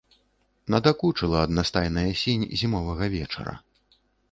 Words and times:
Надакучыла 0.75 1.37
аднастайная 1.49 2.09
сінь 2.23 2.47
зімовага 2.63 3.13
вечара. 3.19 3.53